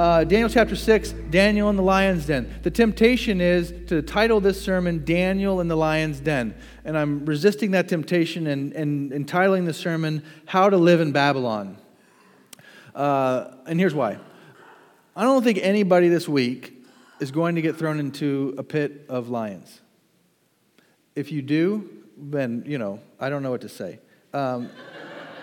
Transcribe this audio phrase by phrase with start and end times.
[0.00, 2.50] uh, Daniel chapter 6, Daniel in the lion's den.
[2.62, 6.54] The temptation is to title this sermon Daniel in the lion's den.
[6.86, 11.76] And I'm resisting that temptation and, and entitling the sermon How to Live in Babylon.
[12.94, 14.16] Uh, and here's why
[15.14, 16.82] I don't think anybody this week
[17.20, 19.82] is going to get thrown into a pit of lions.
[21.14, 23.98] If you do, then, you know, I don't know what to say.
[24.32, 24.70] Um,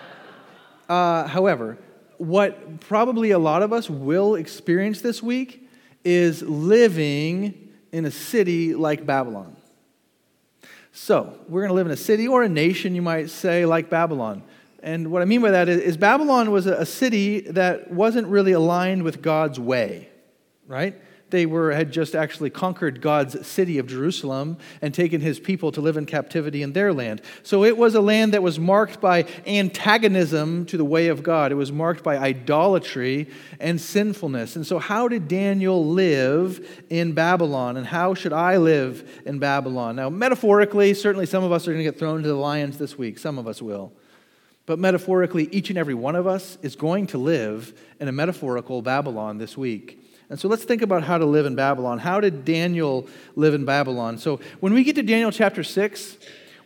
[0.88, 1.78] uh, however,
[2.18, 5.68] what probably a lot of us will experience this week
[6.04, 9.56] is living in a city like Babylon.
[10.92, 13.88] So, we're going to live in a city or a nation, you might say, like
[13.88, 14.42] Babylon.
[14.82, 19.02] And what I mean by that is, Babylon was a city that wasn't really aligned
[19.02, 20.08] with God's way,
[20.66, 20.96] right?
[21.30, 25.80] They were, had just actually conquered God's city of Jerusalem and taken his people to
[25.80, 27.20] live in captivity in their land.
[27.42, 31.52] So it was a land that was marked by antagonism to the way of God.
[31.52, 33.28] It was marked by idolatry
[33.60, 34.56] and sinfulness.
[34.56, 37.76] And so, how did Daniel live in Babylon?
[37.76, 39.96] And how should I live in Babylon?
[39.96, 42.96] Now, metaphorically, certainly some of us are going to get thrown to the lions this
[42.96, 43.18] week.
[43.18, 43.92] Some of us will.
[44.64, 48.82] But metaphorically, each and every one of us is going to live in a metaphorical
[48.82, 49.98] Babylon this week.
[50.30, 51.98] And so let's think about how to live in Babylon.
[51.98, 54.18] How did Daniel live in Babylon?
[54.18, 56.18] So when we get to Daniel chapter 6,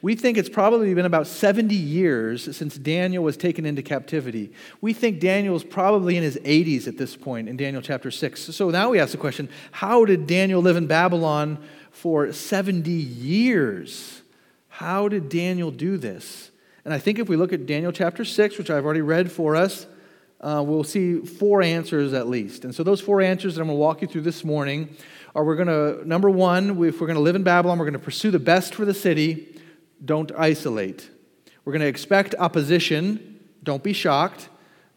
[0.03, 4.53] we think it's probably been about 70 years since Daniel was taken into captivity.
[4.81, 8.41] We think Daniel is probably in his 80s at this point in Daniel chapter 6.
[8.41, 11.59] So now we ask the question how did Daniel live in Babylon
[11.93, 14.23] for 70 years?
[14.69, 16.51] How did Daniel do this?
[16.85, 19.55] And I think if we look at Daniel chapter 6, which I've already read for
[19.55, 19.87] us,
[20.43, 22.65] uh, we'll see four answers at least.
[22.65, 24.97] And so, those four answers that I'm going to walk you through this morning
[25.35, 27.93] are we're going to, number one, if we're going to live in Babylon, we're going
[27.93, 29.61] to pursue the best for the city,
[30.05, 31.09] don't isolate.
[31.65, 34.49] We're going to expect opposition, don't be shocked.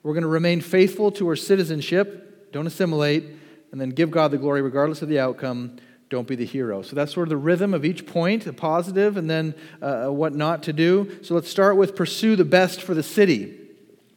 [0.04, 3.24] We're going to remain faithful to our citizenship, don't assimilate,
[3.72, 5.78] and then give God the glory regardless of the outcome.
[6.10, 6.84] Don't be the hero.
[6.84, 10.36] So that's sort of the rhythm of each point, a positive, and then uh, what
[10.36, 11.18] not to do.
[11.24, 13.65] So let's start with pursue the best for the city.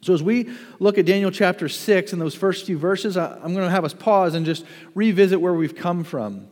[0.01, 0.49] So, as we
[0.79, 3.93] look at Daniel chapter 6 and those first few verses, I'm going to have us
[3.93, 4.65] pause and just
[4.95, 6.47] revisit where we've come from.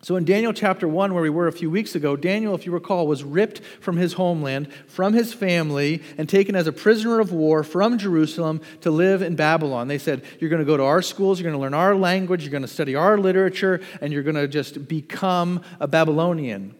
[0.00, 2.72] So, in Daniel chapter 1, where we were a few weeks ago, Daniel, if you
[2.72, 7.32] recall, was ripped from his homeland, from his family, and taken as a prisoner of
[7.32, 9.86] war from Jerusalem to live in Babylon.
[9.86, 12.42] They said, You're going to go to our schools, you're going to learn our language,
[12.42, 16.74] you're going to study our literature, and you're going to just become a Babylonian.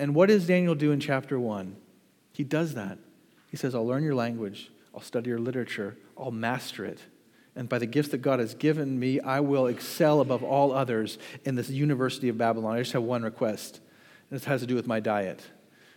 [0.00, 1.76] And what does Daniel do in chapter 1?
[2.32, 2.98] He does that.
[3.50, 4.70] He says, I'll learn your language.
[4.94, 7.00] I'll study your literature, I'll master it.
[7.56, 11.18] And by the gifts that God has given me, I will excel above all others
[11.44, 12.76] in this University of Babylon.
[12.76, 13.80] I just have one request,
[14.30, 15.42] and this has to do with my diet.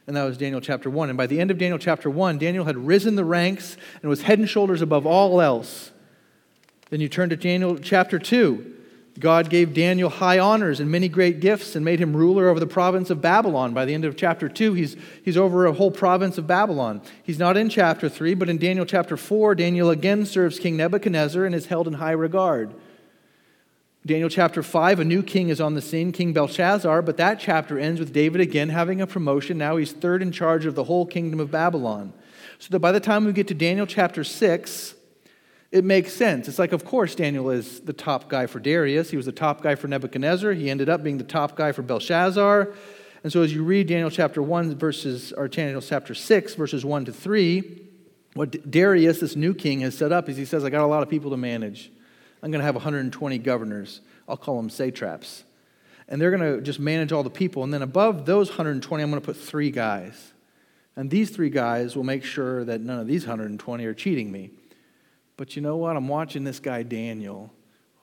[0.05, 1.09] And that was Daniel chapter 1.
[1.09, 4.23] And by the end of Daniel chapter 1, Daniel had risen the ranks and was
[4.23, 5.91] head and shoulders above all else.
[6.89, 8.82] Then you turn to Daniel chapter 2.
[9.19, 12.65] God gave Daniel high honors and many great gifts and made him ruler over the
[12.65, 13.73] province of Babylon.
[13.73, 17.01] By the end of chapter 2, he's, he's over a whole province of Babylon.
[17.21, 21.45] He's not in chapter 3, but in Daniel chapter 4, Daniel again serves King Nebuchadnezzar
[21.45, 22.73] and is held in high regard.
[24.05, 27.79] Daniel chapter 5, a new king is on the scene, King Belshazzar, but that chapter
[27.79, 29.57] ends with David again having a promotion.
[29.57, 32.11] Now he's third in charge of the whole kingdom of Babylon.
[32.59, 34.95] So that by the time we get to Daniel chapter 6,
[35.73, 36.47] it makes sense.
[36.47, 39.09] It's like, of course, Daniel is the top guy for Darius.
[39.09, 40.53] He was the top guy for Nebuchadnezzar.
[40.53, 42.71] He ended up being the top guy for Belshazzar.
[43.23, 47.05] And so, as you read Daniel chapter 1, verses, or Daniel chapter 6, verses 1
[47.05, 47.81] to 3,
[48.35, 51.01] what Darius, this new king, has set up is he says, I got a lot
[51.01, 51.91] of people to manage.
[52.43, 54.01] I'm going to have 120 governors.
[54.29, 55.43] I'll call them satraps.
[56.07, 57.63] And they're going to just manage all the people.
[57.63, 60.33] And then above those 120, I'm going to put three guys.
[60.95, 64.51] And these three guys will make sure that none of these 120 are cheating me.
[65.37, 65.95] But you know what?
[65.95, 67.51] I'm watching this guy, Daniel.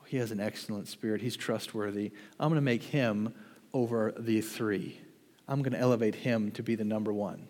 [0.06, 1.20] He has an excellent spirit.
[1.20, 2.10] He's trustworthy.
[2.38, 3.32] I'm going to make him
[3.72, 5.00] over the three.
[5.46, 7.48] I'm going to elevate him to be the number one.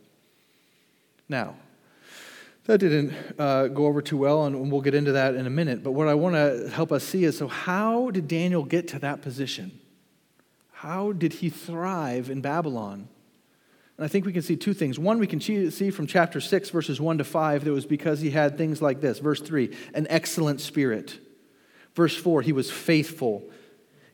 [1.29, 1.55] Now,
[2.65, 5.83] that didn't uh, go over too well, and we'll get into that in a minute.
[5.83, 8.99] But what I want to help us see is so, how did Daniel get to
[8.99, 9.81] that position?
[10.73, 13.09] How did he thrive in Babylon?
[14.01, 14.99] And I think we can see two things.
[14.99, 18.21] One, we can see from chapter 6, verses 1 to 5, that it was because
[18.21, 19.19] he had things like this.
[19.19, 21.19] Verse 3, an excellent spirit.
[21.95, 23.45] Verse 4, he was faithful.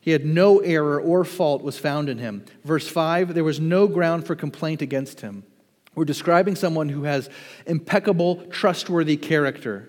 [0.01, 2.43] He had no error or fault was found in him.
[2.65, 5.45] Verse 5, there was no ground for complaint against him.
[5.95, 7.29] We're describing someone who has
[7.65, 9.87] impeccable, trustworthy character.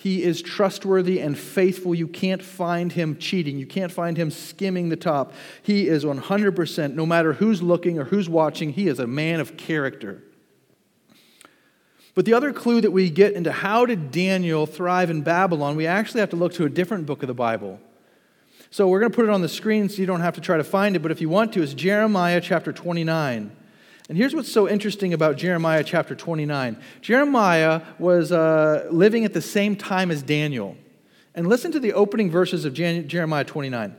[0.00, 1.92] He is trustworthy and faithful.
[1.92, 3.58] You can't find him cheating.
[3.58, 5.32] You can't find him skimming the top.
[5.60, 9.56] He is 100%, no matter who's looking or who's watching, he is a man of
[9.56, 10.22] character.
[12.14, 15.88] But the other clue that we get into how did Daniel thrive in Babylon, we
[15.88, 17.80] actually have to look to a different book of the Bible.
[18.70, 20.58] So we're going to put it on the screen so you don't have to try
[20.58, 23.50] to find it, but if you want to, it's Jeremiah chapter 29.
[24.08, 29.42] And here's what's so interesting about Jeremiah chapter 29 Jeremiah was uh, living at the
[29.42, 30.76] same time as Daniel.
[31.34, 33.94] And listen to the opening verses of Jeremiah 29.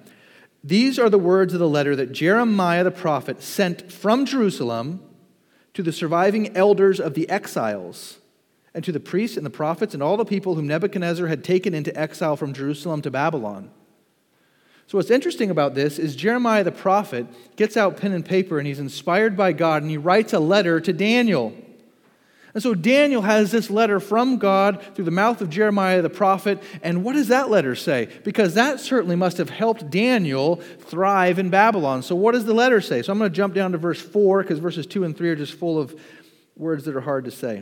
[0.61, 5.01] These are the words of the letter that Jeremiah the prophet sent from Jerusalem
[5.73, 8.17] to the surviving elders of the exiles,
[8.73, 11.73] and to the priests and the prophets and all the people whom Nebuchadnezzar had taken
[11.73, 13.71] into exile from Jerusalem to Babylon.
[14.89, 18.65] So, what's interesting about this is Jeremiah the prophet gets out pen and paper and
[18.65, 21.53] he's inspired by God and he writes a letter to Daniel.
[22.55, 26.63] And so Daniel has this letter from God through the mouth of Jeremiah the prophet.
[26.81, 28.09] And what does that letter say?
[28.23, 32.01] Because that certainly must have helped Daniel thrive in Babylon.
[32.01, 33.03] So, what does the letter say?
[33.03, 35.35] So, I'm going to jump down to verse 4 because verses 2 and 3 are
[35.35, 35.93] just full of
[36.55, 37.61] words that are hard to say.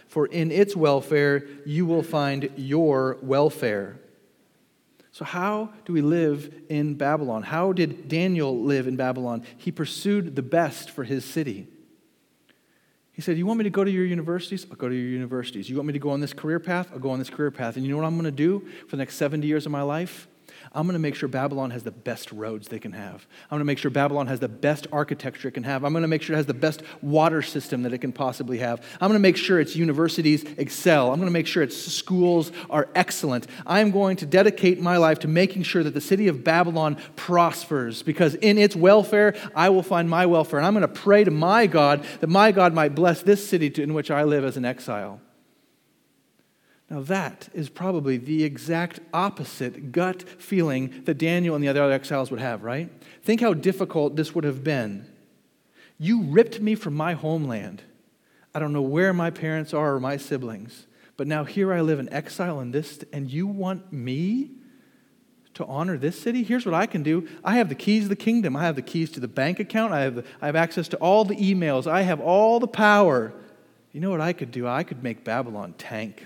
[0.11, 3.97] for in its welfare you will find your welfare.
[5.13, 7.43] So, how do we live in Babylon?
[7.43, 9.45] How did Daniel live in Babylon?
[9.55, 11.67] He pursued the best for his city.
[13.13, 14.67] He said, You want me to go to your universities?
[14.69, 15.69] I'll go to your universities.
[15.69, 16.89] You want me to go on this career path?
[16.91, 17.77] I'll go on this career path.
[17.77, 19.81] And you know what I'm going to do for the next 70 years of my
[19.81, 20.27] life?
[20.73, 23.27] I'm going to make sure Babylon has the best roads they can have.
[23.43, 25.83] I'm going to make sure Babylon has the best architecture it can have.
[25.83, 28.59] I'm going to make sure it has the best water system that it can possibly
[28.59, 28.81] have.
[29.01, 31.11] I'm going to make sure its universities excel.
[31.11, 33.47] I'm going to make sure its schools are excellent.
[33.67, 38.01] I'm going to dedicate my life to making sure that the city of Babylon prospers
[38.01, 40.59] because in its welfare, I will find my welfare.
[40.59, 43.71] And I'm going to pray to my God that my God might bless this city
[43.81, 45.19] in which I live as an exile.
[46.91, 52.29] Now, that is probably the exact opposite gut feeling that Daniel and the other exiles
[52.31, 52.91] would have, right?
[53.23, 55.05] Think how difficult this would have been.
[55.97, 57.81] You ripped me from my homeland.
[58.53, 60.85] I don't know where my parents are or my siblings,
[61.15, 64.51] but now here I live in exile in this, and you want me
[65.53, 66.43] to honor this city?
[66.43, 68.81] Here's what I can do I have the keys of the kingdom, I have the
[68.81, 71.87] keys to the bank account, I have, the, I have access to all the emails,
[71.87, 73.31] I have all the power.
[73.93, 74.67] You know what I could do?
[74.67, 76.25] I could make Babylon tank.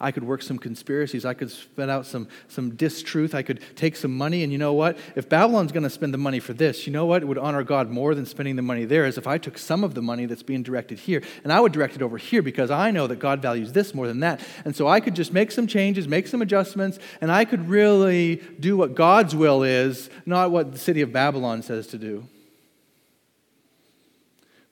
[0.00, 1.24] I could work some conspiracies.
[1.24, 3.34] I could spend out some, some distruth.
[3.34, 4.42] I could take some money.
[4.42, 4.96] And you know what?
[5.16, 7.22] If Babylon's going to spend the money for this, you know what?
[7.22, 9.82] It would honor God more than spending the money there is if I took some
[9.82, 12.70] of the money that's being directed here and I would direct it over here because
[12.70, 14.40] I know that God values this more than that.
[14.64, 18.36] And so I could just make some changes, make some adjustments, and I could really
[18.60, 22.28] do what God's will is, not what the city of Babylon says to do.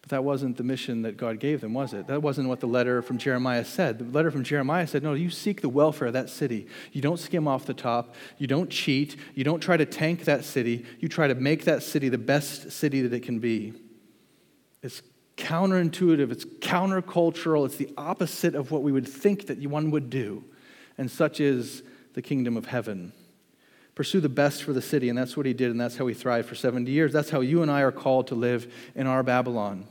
[0.06, 2.06] But that wasn't the mission that God gave them, was it?
[2.06, 3.98] That wasn't what the letter from Jeremiah said.
[3.98, 6.68] The letter from Jeremiah said, No, you seek the welfare of that city.
[6.92, 8.14] You don't skim off the top.
[8.38, 9.16] You don't cheat.
[9.34, 10.86] You don't try to tank that city.
[11.00, 13.72] You try to make that city the best city that it can be.
[14.80, 15.02] It's
[15.36, 20.44] counterintuitive, it's countercultural, it's the opposite of what we would think that one would do.
[20.96, 21.82] And such is
[22.14, 23.12] the kingdom of heaven.
[23.96, 26.14] Pursue the best for the city, and that's what he did, and that's how he
[26.14, 27.12] thrived for 70 years.
[27.12, 29.86] That's how you and I are called to live in our Babylon.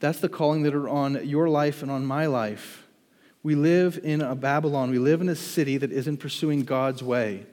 [0.00, 2.86] That's the calling that are on your life and on my life.
[3.42, 4.90] We live in a Babylon.
[4.90, 7.46] We live in a city that isn't pursuing God's way.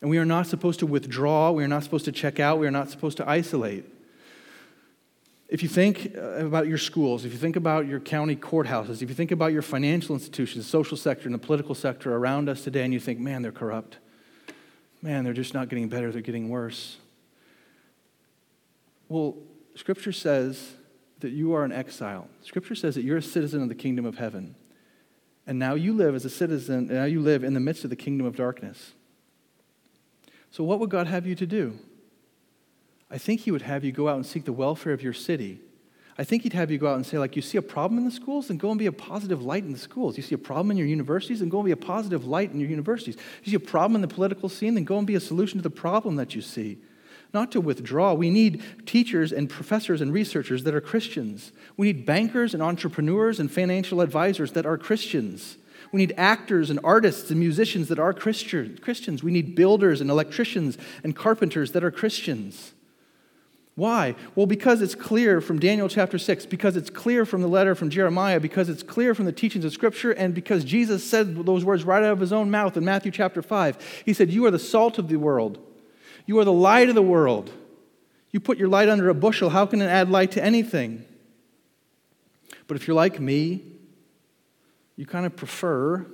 [0.00, 1.50] And we are not supposed to withdraw.
[1.50, 2.58] We are not supposed to check out.
[2.58, 3.84] We are not supposed to isolate.
[5.48, 9.08] If you think uh, about your schools, if you think about your county courthouses, if
[9.08, 12.84] you think about your financial institutions, social sector, and the political sector around us today,
[12.84, 13.96] and you think, man, they're corrupt.
[15.00, 16.98] Man, they're just not getting better, they're getting worse.
[19.08, 19.36] Well,
[19.74, 20.72] Scripture says
[21.20, 22.28] that you are an exile.
[22.42, 24.54] Scripture says that you're a citizen of the kingdom of heaven.
[25.46, 27.96] And now you live as a citizen, now you live in the midst of the
[27.96, 28.92] kingdom of darkness.
[30.50, 31.78] So, what would God have you to do?
[33.10, 35.60] I think He would have you go out and seek the welfare of your city.
[36.18, 38.04] I think He'd have you go out and say, like, you see a problem in
[38.04, 40.16] the schools, then go and be a positive light in the schools.
[40.16, 42.60] You see a problem in your universities, then go and be a positive light in
[42.60, 43.16] your universities.
[43.44, 45.62] You see a problem in the political scene, then go and be a solution to
[45.62, 46.78] the problem that you see
[47.32, 48.14] not to withdraw.
[48.14, 51.52] We need teachers and professors and researchers that are Christians.
[51.76, 55.58] We need bankers and entrepreneurs and financial advisors that are Christians.
[55.92, 59.22] We need actors and artists and musicians that are Christians.
[59.22, 62.72] We need builders and electricians and carpenters that are Christians.
[63.74, 64.16] Why?
[64.34, 67.90] Well, because it's clear from Daniel chapter 6, because it's clear from the letter from
[67.90, 71.84] Jeremiah, because it's clear from the teachings of Scripture, and because Jesus said those words
[71.84, 74.02] right out of his own mouth in Matthew chapter 5.
[74.04, 75.64] He said, You are the salt of the world,
[76.28, 77.50] you are the light of the world.
[78.32, 81.06] You put your light under a bushel, how can it add light to anything?
[82.66, 83.62] But if you're like me,
[84.94, 86.06] you kind of prefer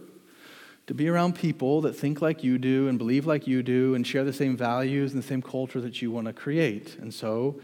[0.86, 4.06] to be around people that think like you do and believe like you do and
[4.06, 6.96] share the same values and the same culture that you want to create.
[7.00, 7.60] And so,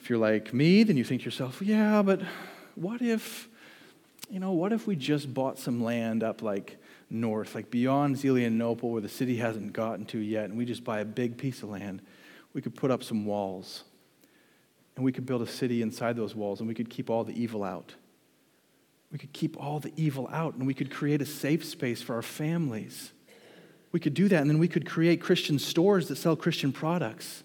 [0.00, 2.20] if you're like me, then you think to yourself, yeah, but
[2.74, 3.48] what if,
[4.28, 6.81] you know, what if we just bought some land up like
[7.12, 11.00] north, like beyond Zelienople, where the city hasn't gotten to yet, and we just buy
[11.00, 12.02] a big piece of land?
[12.52, 13.84] We could put up some walls,
[14.96, 17.40] and we could build a city inside those walls, and we could keep all the
[17.40, 17.94] evil out.
[19.12, 22.14] We could keep all the evil out and we could create a safe space for
[22.14, 23.12] our families.
[23.92, 27.44] We could do that, and then we could create Christian stores that sell Christian products.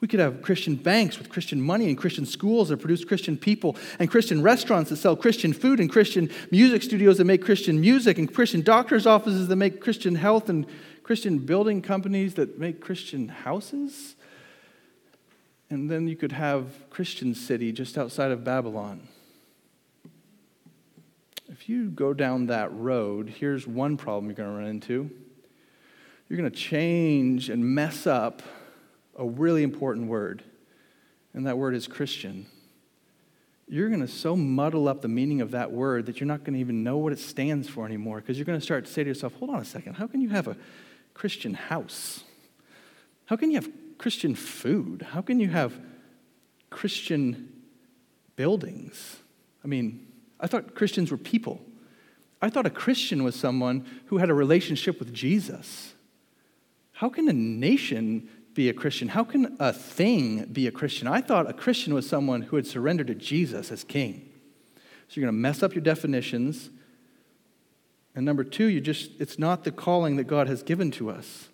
[0.00, 3.76] We could have Christian banks with Christian money and Christian schools that produce Christian people,
[3.98, 8.18] and Christian restaurants that sell Christian food, and Christian music studios that make Christian music,
[8.18, 10.66] and Christian doctors' offices that make Christian health, and
[11.02, 14.16] Christian building companies that make Christian houses.
[15.70, 19.08] And then you could have Christian city just outside of Babylon
[21.54, 25.08] if you go down that road, here's one problem you're going to run into.
[26.28, 28.42] You're going to change and mess up
[29.16, 30.42] a really important word,
[31.32, 32.46] and that word is Christian.
[33.66, 36.54] You're going to so muddle up the meaning of that word that you're not going
[36.54, 39.02] to even know what it stands for anymore because you're going to start to say
[39.02, 40.56] to yourself, hold on a second, how can you have a
[41.14, 42.24] Christian house?
[43.26, 45.02] How can you have Christian food?
[45.12, 45.78] How can you have
[46.68, 47.52] Christian
[48.36, 49.16] buildings?
[49.64, 50.06] I mean,
[50.38, 51.62] I thought Christians were people.
[52.42, 55.94] I thought a Christian was someone who had a relationship with Jesus.
[56.92, 59.08] How can a nation be a Christian?
[59.08, 61.08] How can a thing be a Christian?
[61.08, 64.30] I thought a Christian was someone who had surrendered to Jesus as king.
[65.08, 66.70] So you're going to mess up your definitions.
[68.14, 71.48] And number two, you just it's not the calling that God has given to us.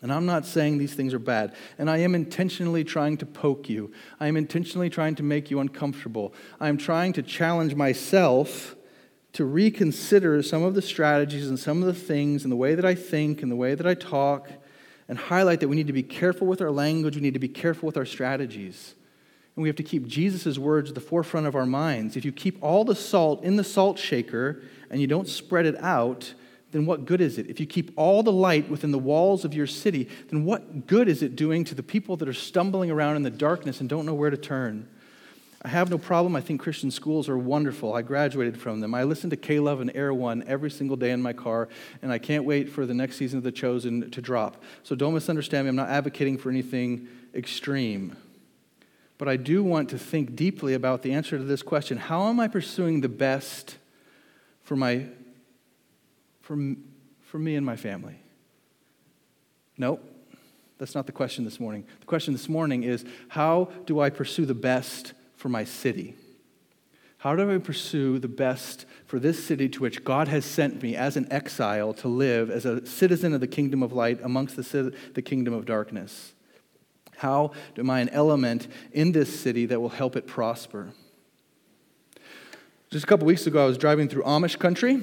[0.00, 1.54] And I'm not saying these things are bad.
[1.76, 3.92] And I am intentionally trying to poke you.
[4.20, 6.34] I am intentionally trying to make you uncomfortable.
[6.60, 8.76] I am trying to challenge myself
[9.32, 12.84] to reconsider some of the strategies and some of the things and the way that
[12.84, 14.48] I think and the way that I talk
[15.08, 17.16] and highlight that we need to be careful with our language.
[17.16, 18.94] We need to be careful with our strategies.
[19.56, 22.16] And we have to keep Jesus' words at the forefront of our minds.
[22.16, 25.76] If you keep all the salt in the salt shaker and you don't spread it
[25.82, 26.34] out,
[26.70, 27.48] then what good is it?
[27.48, 31.08] If you keep all the light within the walls of your city, then what good
[31.08, 34.06] is it doing to the people that are stumbling around in the darkness and don't
[34.06, 34.88] know where to turn?
[35.62, 36.36] I have no problem.
[36.36, 37.92] I think Christian schools are wonderful.
[37.92, 38.94] I graduated from them.
[38.94, 41.68] I listen to K Love and Air One every single day in my car,
[42.00, 44.62] and I can't wait for the next season of The Chosen to drop.
[44.84, 45.70] So don't misunderstand me.
[45.70, 48.16] I'm not advocating for anything extreme.
[49.18, 52.38] But I do want to think deeply about the answer to this question How am
[52.38, 53.78] I pursuing the best
[54.62, 55.06] for my
[56.40, 56.56] for,
[57.22, 58.20] for me and my family?
[59.76, 59.98] No,
[60.78, 61.84] that's not the question this morning.
[61.98, 66.16] The question this morning is how do I pursue the best for my city?
[67.18, 70.94] How do I pursue the best for this city to which God has sent me
[70.94, 74.94] as an exile to live as a citizen of the kingdom of light amongst the,
[75.14, 76.34] the kingdom of darkness?
[77.16, 80.90] How am I an element in this city that will help it prosper?
[82.90, 85.00] Just a couple weeks ago, I was driving through Amish country,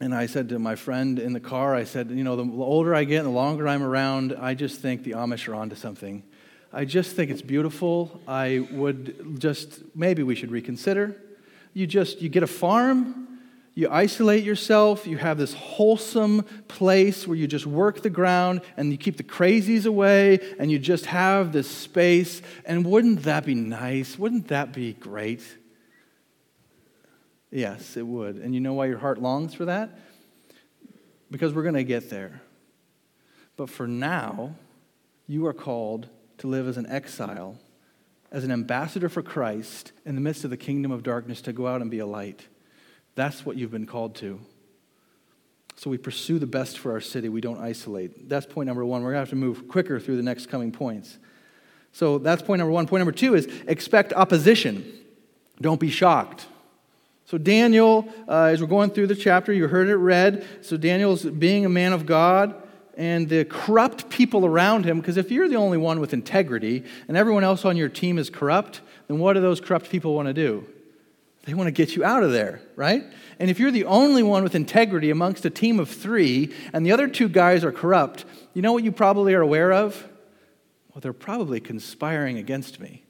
[0.00, 2.94] and I said to my friend in the car, I said, you know, the older
[2.94, 6.24] I get and the longer I'm around, I just think the Amish are onto something.
[6.72, 8.20] I just think it's beautiful.
[8.28, 11.16] I would just, maybe we should reconsider.
[11.74, 13.38] You just, you get a farm,
[13.74, 18.92] you isolate yourself, you have this wholesome place where you just work the ground and
[18.92, 22.40] you keep the crazies away and you just have this space.
[22.64, 24.16] And wouldn't that be nice?
[24.18, 25.42] Wouldn't that be great?
[27.50, 28.36] Yes, it would.
[28.36, 29.98] And you know why your heart longs for that?
[31.32, 32.42] Because we're going to get there.
[33.56, 34.54] But for now,
[35.26, 36.08] you are called
[36.40, 37.58] to live as an exile,
[38.32, 41.66] as an ambassador for Christ in the midst of the kingdom of darkness, to go
[41.66, 42.46] out and be a light.
[43.14, 44.40] That's what you've been called to.
[45.76, 47.28] So we pursue the best for our city.
[47.28, 48.28] We don't isolate.
[48.28, 49.02] That's point number one.
[49.02, 51.18] We're going to have to move quicker through the next coming points.
[51.92, 52.86] So that's point number one.
[52.86, 54.84] Point number two is expect opposition.
[55.60, 56.46] Don't be shocked.
[57.26, 60.44] So, Daniel, uh, as we're going through the chapter, you heard it read.
[60.62, 62.60] So, Daniel's being a man of God
[63.00, 67.16] and the corrupt people around him, because if you're the only one with integrity and
[67.16, 70.34] everyone else on your team is corrupt, then what do those corrupt people want to
[70.34, 70.66] do?
[71.46, 73.02] They want to get you out of there, right?
[73.38, 76.92] And if you're the only one with integrity amongst a team of three and the
[76.92, 80.06] other two guys are corrupt, you know what you probably are aware of?
[80.92, 83.06] Well, they're probably conspiring against me.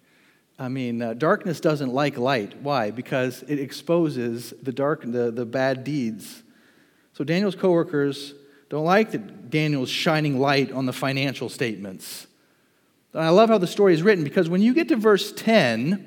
[0.57, 2.63] I mean, uh, darkness doesn't like light.
[2.63, 2.93] Why?
[2.93, 6.45] Because it exposes the dark, the, the bad deeds.
[7.13, 8.35] So Daniel's coworkers
[8.71, 12.27] don't like that Daniel's shining light on the financial statements.
[13.13, 16.07] And I love how the story is written because when you get to verse 10,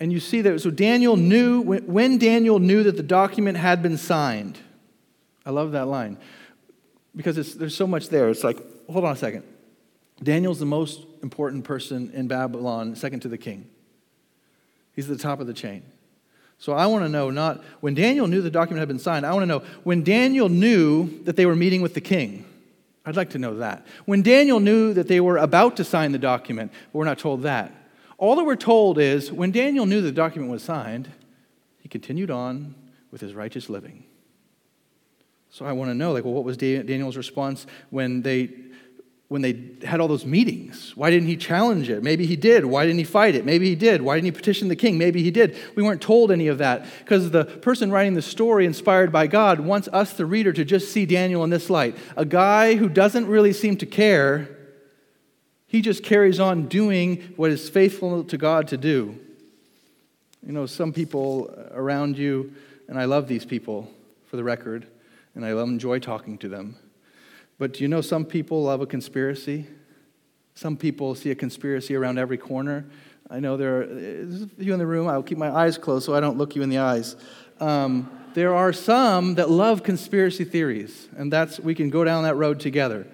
[0.00, 3.96] and you see that, so Daniel knew, when Daniel knew that the document had been
[3.96, 4.58] signed.
[5.46, 6.18] I love that line
[7.14, 8.28] because there's so much there.
[8.28, 8.58] It's like,
[8.90, 9.44] hold on a second.
[10.22, 13.70] Daniel's the most important person in Babylon, second to the king.
[14.94, 15.82] He's at the top of the chain.
[16.64, 19.32] So I want to know not when Daniel knew the document had been signed, I
[19.34, 22.46] want to know when Daniel knew that they were meeting with the king.
[23.04, 23.86] I'd like to know that.
[24.06, 27.42] When Daniel knew that they were about to sign the document, but we're not told
[27.42, 27.70] that.
[28.16, 31.10] All that we're told is when Daniel knew the document was signed,
[31.80, 32.74] he continued on
[33.10, 34.04] with his righteous living.
[35.50, 38.46] So I want to know, like, well, what was Daniel's response when they
[39.28, 40.92] when they had all those meetings?
[40.96, 42.02] Why didn't he challenge it?
[42.02, 42.64] Maybe he did.
[42.66, 43.44] Why didn't he fight it?
[43.44, 44.02] Maybe he did.
[44.02, 44.98] Why didn't he petition the king?
[44.98, 45.56] Maybe he did.
[45.74, 49.60] We weren't told any of that because the person writing the story, inspired by God,
[49.60, 51.96] wants us, the reader, to just see Daniel in this light.
[52.16, 54.56] A guy who doesn't really seem to care,
[55.66, 59.18] he just carries on doing what is faithful to God to do.
[60.46, 62.52] You know, some people around you,
[62.88, 63.90] and I love these people
[64.26, 64.86] for the record,
[65.34, 66.76] and I enjoy talking to them
[67.58, 69.66] but do you know some people love a conspiracy?
[70.54, 72.86] Some people see a conspiracy around every corner.
[73.30, 73.84] I know there are
[74.58, 75.08] you in the room.
[75.08, 77.16] I'll keep my eyes closed so I don't look you in the eyes.
[77.60, 82.34] Um, there are some that love conspiracy theories, and that's we can go down that
[82.34, 83.06] road together.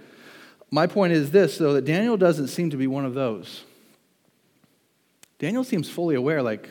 [0.71, 3.65] My point is this, though, that Daniel doesn't seem to be one of those.
[5.39, 6.69] Daniel seems fully aware, like,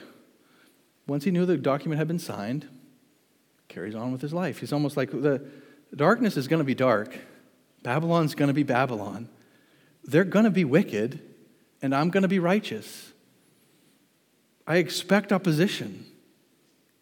[1.08, 2.68] once he knew the document had been signed,
[3.68, 4.60] carries on with his life.
[4.60, 5.44] He's almost like the
[5.96, 7.18] darkness is going to be dark,
[7.84, 9.30] Babylon's going to be Babylon.
[10.04, 11.20] They're going to be wicked,
[11.82, 13.12] and I'm going to be righteous.
[14.68, 16.06] I expect opposition.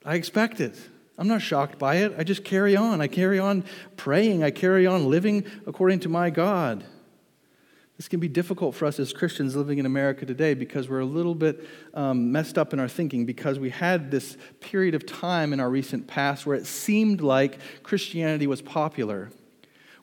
[0.06, 0.78] I expect it.
[1.18, 2.14] I'm not shocked by it.
[2.18, 3.02] I just carry on.
[3.02, 4.44] I carry on praying.
[4.44, 6.84] I carry on living according to my God.
[7.98, 11.06] This can be difficult for us as Christians living in America today because we're a
[11.06, 15.52] little bit um, messed up in our thinking because we had this period of time
[15.52, 19.32] in our recent past where it seemed like Christianity was popular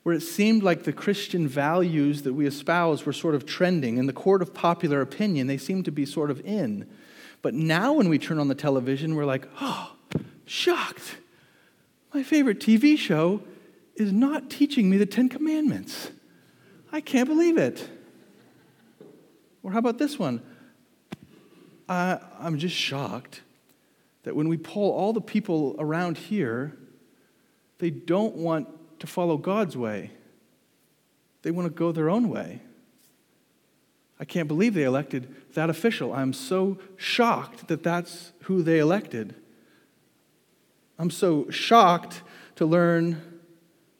[0.04, 3.96] where it seemed like the Christian values that we espouse were sort of trending.
[3.96, 6.86] In the court of popular opinion, they seemed to be sort of in.
[7.42, 9.96] But now when we turn on the television, we're like, oh,
[10.44, 11.16] shocked.
[12.12, 13.42] My favorite TV show
[13.96, 16.10] is not teaching me the Ten Commandments.
[16.92, 17.88] I can't believe it.
[19.62, 20.42] Or how about this one?
[21.88, 23.40] I'm just shocked
[24.24, 26.76] that when we poll all the people around here,
[27.78, 28.68] they don't want
[29.04, 30.10] to follow God's way.
[31.42, 32.62] They want to go their own way.
[34.18, 36.12] I can't believe they elected that official.
[36.12, 39.34] I'm so shocked that that's who they elected.
[40.98, 42.22] I'm so shocked
[42.56, 43.40] to learn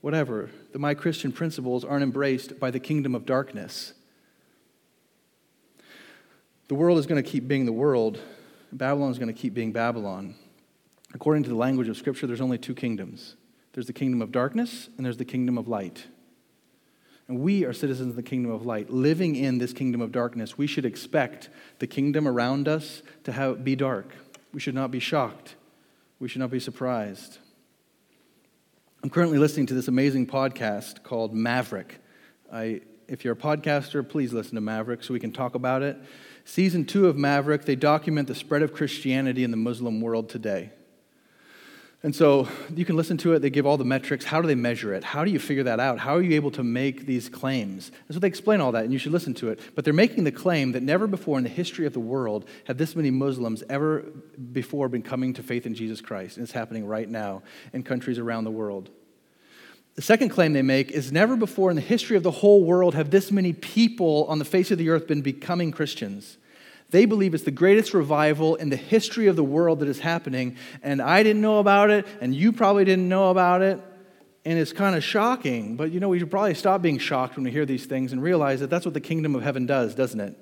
[0.01, 3.95] whatever, that my Christian principles aren't embraced by the kingdom of darkness.
[6.69, 8.21] The world is going to keep being the world,
[8.73, 10.35] Babylon is going to keep being Babylon.
[11.12, 13.37] According to the language of Scripture, there's only two kingdoms
[13.75, 16.07] there's the kingdom of darkness and there's the kingdom of light.
[17.27, 18.91] And we are citizens of the kingdom of light.
[18.91, 21.49] Living in this kingdom of darkness, we should expect
[21.81, 24.15] the kingdom around us to have, be dark.
[24.53, 25.57] We should not be shocked.
[26.21, 27.39] We should not be surprised.
[29.03, 31.99] I'm currently listening to this amazing podcast called Maverick.
[32.53, 35.97] I, if you're a podcaster, please listen to Maverick so we can talk about it.
[36.45, 40.71] Season two of Maverick, they document the spread of Christianity in the Muslim world today.
[42.05, 43.38] And so you can listen to it.
[43.38, 44.27] They give all the metrics.
[44.27, 45.03] How do they measure it?
[45.03, 45.99] How do you figure that out?
[45.99, 47.90] How are you able to make these claims?
[48.07, 49.59] And so they explain all that, and you should listen to it.
[49.75, 52.77] But they're making the claim that never before in the history of the world have
[52.77, 54.05] this many Muslims ever
[54.53, 56.37] before been coming to faith in Jesus Christ.
[56.37, 58.90] And it's happening right now in countries around the world.
[59.95, 62.95] The second claim they make is never before in the history of the whole world
[62.95, 66.37] have this many people on the face of the earth been becoming Christians.
[66.94, 70.57] They believe it's the greatest revival in the history of the world that is happening,
[70.80, 73.80] and I didn't know about it, and you probably didn't know about it,
[74.44, 75.74] and it's kind of shocking.
[75.74, 78.22] But you know, we should probably stop being shocked when we hear these things and
[78.22, 80.38] realize that that's what the kingdom of heaven does, doesn't it?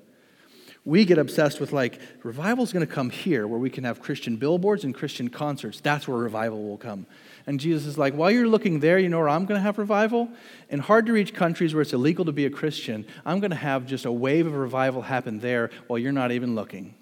[0.85, 4.83] We get obsessed with like, revival's to come here where we can have Christian billboards
[4.83, 5.81] and Christian concerts.
[5.81, 7.07] That's where revival will come.
[7.45, 9.77] And Jesus is like, while you're looking there, you know where I'm going to have
[9.77, 10.29] revival?
[10.69, 13.57] In hard to reach countries where it's illegal to be a Christian, I'm going to
[13.57, 16.95] have just a wave of revival happen there while you're not even looking.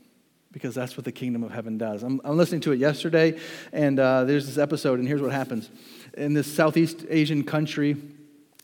[0.52, 2.04] Because that's what the kingdom of heaven does.
[2.04, 3.40] I'm, I'm listening to it yesterday,
[3.72, 5.70] and uh, there's this episode, and here's what happens.
[6.16, 7.96] In this Southeast Asian country,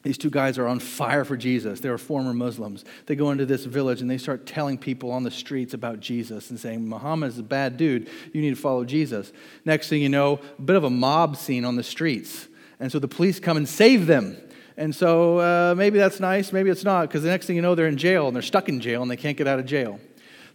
[0.08, 1.82] These two guys are on fire for Jesus.
[1.82, 2.86] They are former Muslims.
[3.08, 6.50] They go into this village and they start telling people on the streets about Jesus
[6.50, 8.10] and saying, Muhammad is a bad dude.
[8.32, 9.34] You need to follow Jesus.
[9.66, 12.48] Next thing you know, a bit of a mob scene on the streets.
[12.80, 14.38] And so the police come and save them.
[14.78, 17.76] And so uh, maybe that's nice, maybe it's not, because the next thing you know,
[17.76, 20.00] they're in jail and they're stuck in jail and they can't get out of jail.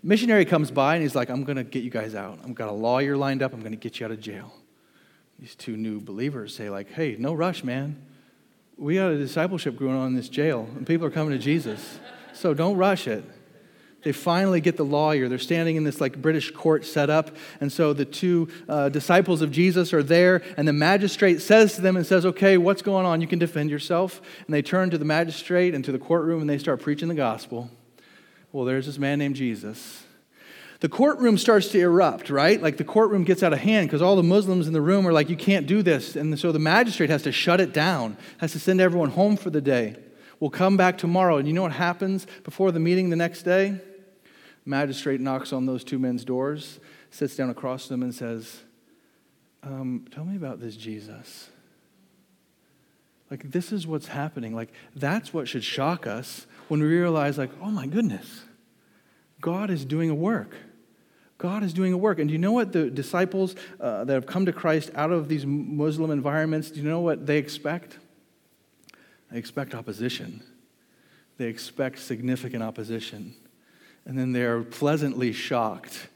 [0.02, 2.38] Missionary comes by and he's like, I'm going to get you guys out.
[2.42, 3.52] I've got a lawyer lined up.
[3.52, 4.50] I'm going to get you out of jail.
[5.38, 8.06] These two new believers say, like, hey, no rush, man
[8.76, 11.98] we got a discipleship going on in this jail, and people are coming to Jesus.
[12.32, 13.24] So don't rush it.
[14.02, 15.28] They finally get the lawyer.
[15.28, 17.36] They're standing in this like British court setup.
[17.60, 21.80] And so the two uh, disciples of Jesus are there, and the magistrate says to
[21.80, 23.20] them and says, Okay, what's going on?
[23.20, 24.20] You can defend yourself.
[24.46, 27.14] And they turn to the magistrate and to the courtroom and they start preaching the
[27.14, 27.70] gospel.
[28.50, 30.04] Well, there's this man named Jesus
[30.82, 32.60] the courtroom starts to erupt, right?
[32.60, 35.12] Like the courtroom gets out of hand because all the Muslims in the room are
[35.12, 36.16] like, you can't do this.
[36.16, 39.48] And so the magistrate has to shut it down, has to send everyone home for
[39.48, 39.94] the day.
[40.40, 41.36] We'll come back tomorrow.
[41.36, 43.80] And you know what happens before the meeting the next day?
[44.64, 46.80] Magistrate knocks on those two men's doors,
[47.12, 48.62] sits down across them, and says,
[49.62, 51.48] um, Tell me about this Jesus.
[53.30, 54.52] Like, this is what's happening.
[54.52, 58.42] Like, that's what should shock us when we realize, like, oh my goodness,
[59.40, 60.56] God is doing a work.
[61.42, 62.20] God is doing a work.
[62.20, 65.28] And do you know what the disciples uh, that have come to Christ out of
[65.28, 67.98] these Muslim environments, do you know what they expect?
[69.32, 70.44] They expect opposition.
[71.38, 73.34] They expect significant opposition.
[74.04, 76.06] And then they're pleasantly shocked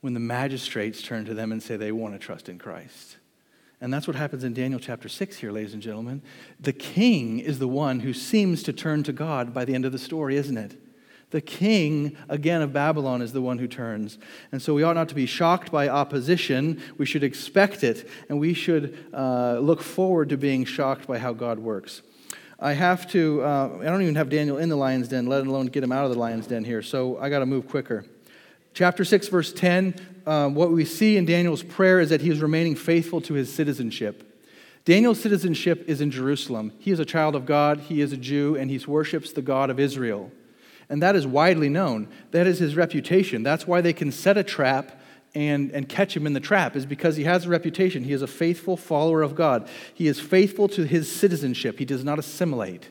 [0.00, 3.18] when the magistrates turn to them and say they want to trust in Christ.
[3.82, 6.22] And that's what happens in Daniel chapter 6 here, ladies and gentlemen.
[6.58, 9.92] The king is the one who seems to turn to God by the end of
[9.92, 10.78] the story, isn't it?
[11.30, 14.18] The king, again, of Babylon is the one who turns.
[14.50, 16.82] And so we ought not to be shocked by opposition.
[16.98, 21.32] We should expect it, and we should uh, look forward to being shocked by how
[21.32, 22.02] God works.
[22.58, 25.66] I have to, uh, I don't even have Daniel in the lion's den, let alone
[25.66, 28.04] get him out of the lion's den here, so I got to move quicker.
[28.74, 29.94] Chapter 6, verse 10,
[30.26, 33.52] uh, what we see in Daniel's prayer is that he is remaining faithful to his
[33.52, 34.26] citizenship.
[34.84, 36.72] Daniel's citizenship is in Jerusalem.
[36.78, 39.70] He is a child of God, he is a Jew, and he worships the God
[39.70, 40.30] of Israel.
[40.90, 42.08] And that is widely known.
[42.32, 43.44] That is his reputation.
[43.44, 45.00] That's why they can set a trap
[45.34, 48.02] and, and catch him in the trap, is because he has a reputation.
[48.02, 49.68] He is a faithful follower of God.
[49.94, 51.78] He is faithful to his citizenship.
[51.78, 52.88] He does not assimilate.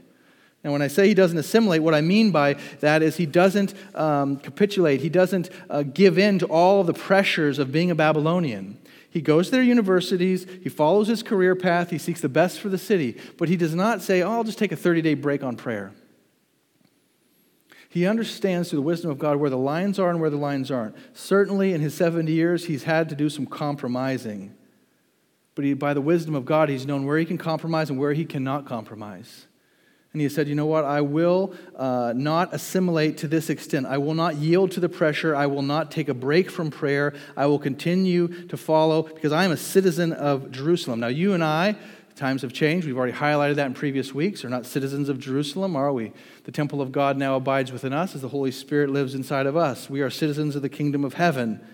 [0.64, 3.74] And when I say he doesn't assimilate, what I mean by that is he doesn't
[3.96, 7.96] um, capitulate, he doesn't uh, give in to all of the pressures of being a
[7.96, 8.78] Babylonian.
[9.10, 12.70] He goes to their universities, he follows his career path, he seeks the best for
[12.70, 15.44] the city, but he does not say, oh, I'll just take a 30 day break
[15.44, 15.92] on prayer.
[17.92, 20.70] He understands through the wisdom of God where the lines are and where the lines
[20.70, 20.96] aren't.
[21.14, 24.56] Certainly, in his 70 years, he's had to do some compromising.
[25.56, 28.14] But he, by the wisdom of God, he's known where he can compromise and where
[28.14, 29.48] he cannot compromise.
[30.14, 30.86] And he said, You know what?
[30.86, 33.88] I will uh, not assimilate to this extent.
[33.88, 35.36] I will not yield to the pressure.
[35.36, 37.16] I will not take a break from prayer.
[37.36, 41.00] I will continue to follow because I am a citizen of Jerusalem.
[41.00, 41.76] Now, you and I,
[42.20, 42.86] Times have changed.
[42.86, 44.44] We've already highlighted that in previous weeks.
[44.44, 46.12] We're not citizens of Jerusalem, are we?
[46.44, 49.56] The temple of God now abides within us as the Holy Spirit lives inside of
[49.56, 49.90] us.
[49.90, 51.66] We are citizens of the kingdom of heaven.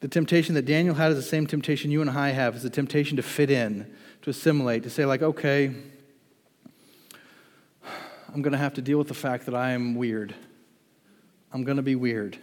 [0.00, 2.68] The temptation that Daniel had is the same temptation you and I have, is the
[2.68, 3.88] temptation to fit in,
[4.22, 5.72] to assimilate, to say, like, okay,
[8.34, 10.34] I'm going to have to deal with the fact that I am weird.
[11.52, 12.36] I'm going to be weird.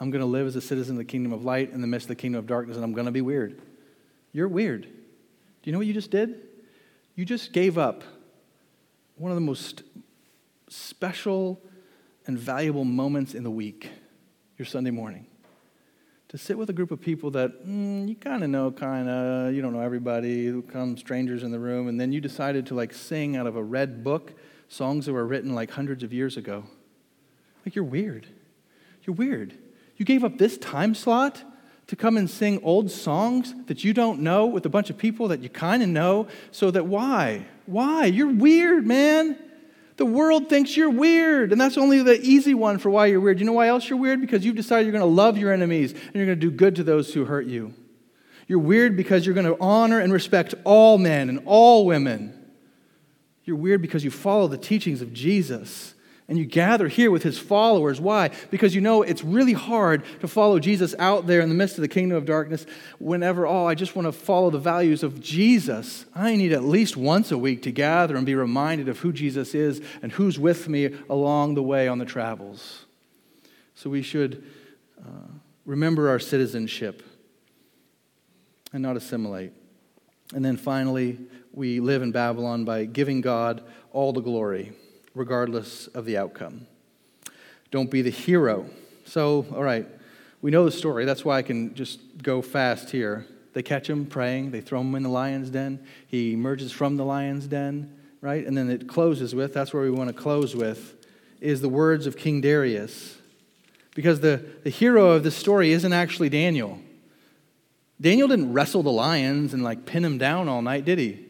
[0.00, 2.06] I'm going to live as a citizen of the kingdom of light in the midst
[2.06, 3.62] of the kingdom of darkness, and I'm going to be weird.
[4.32, 4.88] You're weird.
[5.62, 6.40] Do you know what you just did?
[7.16, 8.02] You just gave up
[9.16, 9.82] one of the most
[10.68, 11.60] special
[12.26, 13.90] and valuable moments in the week,
[14.56, 15.26] your Sunday morning.
[16.28, 19.52] To sit with a group of people that mm, you kind of know, kind of,
[19.52, 22.74] you don't know everybody, who come strangers in the room, and then you decided to
[22.74, 24.32] like sing out of a red book
[24.68, 26.64] songs that were written like hundreds of years ago.
[27.66, 28.26] Like, you're weird.
[29.04, 29.58] You're weird.
[29.96, 31.42] You gave up this time slot
[31.90, 35.26] to come and sing old songs that you don't know with a bunch of people
[35.26, 36.28] that you kind of know.
[36.52, 37.46] So that why?
[37.66, 38.06] Why?
[38.06, 39.36] You're weird, man.
[39.96, 43.40] The world thinks you're weird, and that's only the easy one for why you're weird.
[43.40, 44.20] You know why else you're weird?
[44.20, 46.76] Because you've decided you're going to love your enemies and you're going to do good
[46.76, 47.74] to those who hurt you.
[48.46, 52.40] You're weird because you're going to honor and respect all men and all women.
[53.42, 55.94] You're weird because you follow the teachings of Jesus
[56.30, 58.00] and you gather here with his followers.
[58.00, 58.30] Why?
[58.52, 61.82] Because you know it's really hard to follow Jesus out there in the midst of
[61.82, 62.66] the kingdom of darkness
[63.00, 66.06] whenever, oh, I just want to follow the values of Jesus.
[66.14, 69.56] I need at least once a week to gather and be reminded of who Jesus
[69.56, 72.86] is and who's with me along the way on the travels.
[73.74, 74.44] So we should
[75.00, 75.32] uh,
[75.66, 77.02] remember our citizenship
[78.72, 79.52] and not assimilate.
[80.32, 81.18] And then finally,
[81.52, 84.74] we live in Babylon by giving God all the glory,
[85.14, 86.66] regardless of the outcome.
[87.70, 88.68] Don't be the hero.
[89.04, 89.86] So, all right,
[90.42, 91.04] we know the story.
[91.04, 93.26] That's why I can just go fast here.
[93.52, 95.84] They catch him praying, they throw him in the lion's den.
[96.06, 98.46] He emerges from the lion's den, right?
[98.46, 100.96] And then it closes with that's where we want to close with
[101.40, 103.16] is the words of King Darius.
[103.94, 106.78] Because the, the hero of the story isn't actually Daniel.
[108.00, 111.26] Daniel didn't wrestle the lions and like pin him down all night, did he?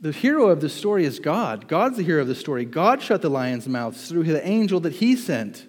[0.00, 1.68] The hero of the story is God.
[1.68, 2.64] God's the hero of the story.
[2.64, 5.66] God shut the lions' mouths through the angel that he sent.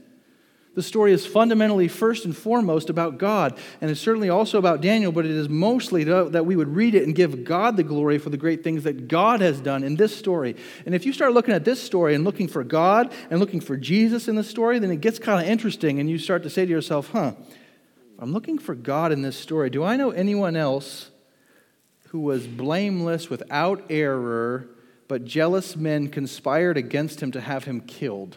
[0.74, 5.12] The story is fundamentally, first and foremost, about God, and it's certainly also about Daniel,
[5.12, 8.30] but it is mostly that we would read it and give God the glory for
[8.30, 10.56] the great things that God has done in this story.
[10.86, 13.76] And if you start looking at this story and looking for God and looking for
[13.76, 16.66] Jesus in the story, then it gets kind of interesting, and you start to say
[16.66, 17.34] to yourself, huh,
[18.18, 19.70] I'm looking for God in this story.
[19.70, 21.11] Do I know anyone else
[22.12, 24.68] who was blameless without error,
[25.08, 28.36] but jealous men conspired against him to have him killed?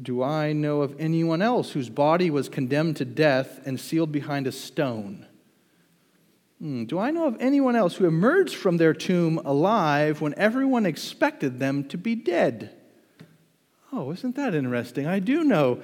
[0.00, 4.46] Do I know of anyone else whose body was condemned to death and sealed behind
[4.46, 5.26] a stone?
[6.60, 6.84] Hmm.
[6.84, 11.58] Do I know of anyone else who emerged from their tomb alive when everyone expected
[11.58, 12.74] them to be dead?
[13.92, 15.06] Oh, isn't that interesting?
[15.06, 15.82] I do know.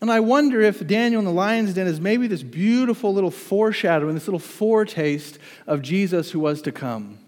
[0.00, 4.14] And I wonder if Daniel in the lion's den is maybe this beautiful little foreshadowing,
[4.14, 7.18] this little foretaste of Jesus who was to come.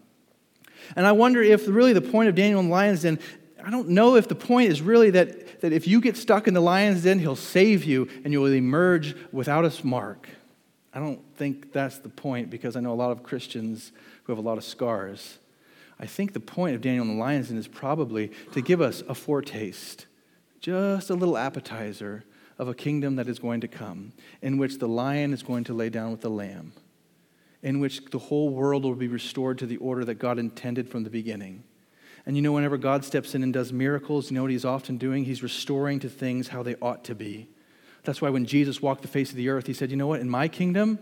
[0.95, 3.19] And I wonder if really the point of Daniel in the lion's den,
[3.65, 6.55] I don't know if the point is really that that if you get stuck in
[6.55, 10.29] the lion's den, he'll save you and you will emerge without a mark.
[10.93, 13.93] I don't think that's the point because I know a lot of Christians
[14.25, 15.39] who have a lot of scars.
[15.99, 19.03] I think the point of Daniel in the lion's den is probably to give us
[19.09, 20.07] a foretaste,
[20.61, 22.25] just a little appetizer
[22.61, 25.73] of a kingdom that is going to come, in which the lion is going to
[25.73, 26.75] lay down with the lamb,
[27.63, 31.03] in which the whole world will be restored to the order that God intended from
[31.03, 31.65] the beginning.
[32.27, 34.99] And you know, whenever God steps in and does miracles, you know what he's often
[34.99, 35.25] doing?
[35.25, 37.49] He's restoring to things how they ought to be.
[38.05, 40.21] That's why when Jesus walked the face of the earth, he said, You know what?
[40.21, 40.99] In my kingdom,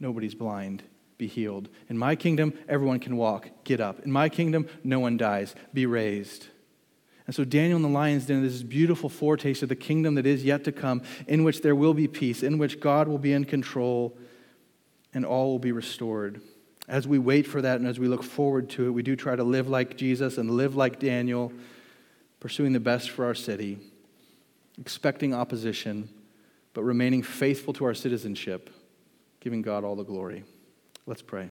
[0.00, 0.82] nobody's blind.
[1.18, 1.68] Be healed.
[1.88, 3.48] In my kingdom, everyone can walk.
[3.62, 4.00] Get up.
[4.00, 5.54] In my kingdom, no one dies.
[5.72, 6.48] Be raised.
[7.26, 10.26] And so Daniel in the lion's den is this beautiful foretaste of the kingdom that
[10.26, 13.32] is yet to come, in which there will be peace, in which God will be
[13.32, 14.16] in control,
[15.12, 16.40] and all will be restored.
[16.88, 19.34] As we wait for that and as we look forward to it, we do try
[19.34, 21.52] to live like Jesus and live like Daniel,
[22.38, 23.78] pursuing the best for our city,
[24.78, 26.08] expecting opposition,
[26.74, 28.70] but remaining faithful to our citizenship,
[29.40, 30.44] giving God all the glory.
[31.06, 31.48] Let's pray.